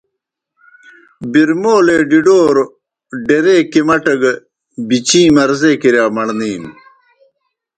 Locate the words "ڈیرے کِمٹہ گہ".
3.27-4.33